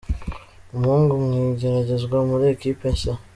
Umuhungu 0.75 1.13
mu 1.25 1.33
igeragezwa 1.51 2.17
muri 2.29 2.45
ekipe 2.53 2.87
shya 2.99 3.13